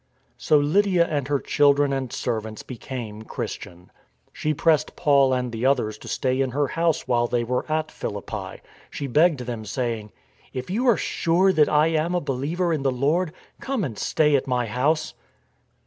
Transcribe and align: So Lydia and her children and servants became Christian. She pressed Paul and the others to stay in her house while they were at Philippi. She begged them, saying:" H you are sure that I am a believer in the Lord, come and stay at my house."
So 0.39 0.57
Lydia 0.57 1.05
and 1.05 1.27
her 1.27 1.39
children 1.39 1.93
and 1.93 2.11
servants 2.11 2.63
became 2.63 3.21
Christian. 3.21 3.91
She 4.33 4.51
pressed 4.51 4.95
Paul 4.95 5.31
and 5.31 5.51
the 5.51 5.63
others 5.67 5.99
to 5.99 6.07
stay 6.07 6.41
in 6.41 6.49
her 6.57 6.69
house 6.69 7.07
while 7.07 7.27
they 7.27 7.43
were 7.43 7.71
at 7.71 7.91
Philippi. 7.91 8.61
She 8.89 9.05
begged 9.05 9.41
them, 9.41 9.63
saying:" 9.63 10.11
H 10.55 10.71
you 10.71 10.87
are 10.87 10.97
sure 10.97 11.53
that 11.53 11.69
I 11.69 11.85
am 11.89 12.15
a 12.15 12.19
believer 12.19 12.73
in 12.73 12.81
the 12.81 12.89
Lord, 12.91 13.31
come 13.59 13.83
and 13.83 13.95
stay 13.95 14.35
at 14.35 14.47
my 14.47 14.65
house." 14.65 15.13